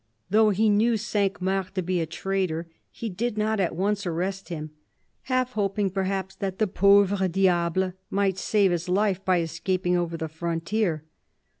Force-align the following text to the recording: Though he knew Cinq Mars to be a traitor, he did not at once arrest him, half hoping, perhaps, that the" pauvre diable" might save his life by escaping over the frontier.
Though 0.31 0.49
he 0.49 0.67
knew 0.67 0.97
Cinq 0.97 1.39
Mars 1.43 1.67
to 1.75 1.83
be 1.83 2.01
a 2.01 2.07
traitor, 2.07 2.67
he 2.89 3.07
did 3.07 3.37
not 3.37 3.59
at 3.59 3.75
once 3.75 4.07
arrest 4.07 4.49
him, 4.49 4.71
half 5.25 5.51
hoping, 5.51 5.91
perhaps, 5.91 6.33
that 6.37 6.57
the" 6.57 6.65
pauvre 6.81 7.27
diable" 7.27 7.93
might 8.19 8.39
save 8.39 8.71
his 8.71 8.89
life 8.89 9.23
by 9.23 9.41
escaping 9.41 9.95
over 9.95 10.17
the 10.17 10.27
frontier. 10.27 11.03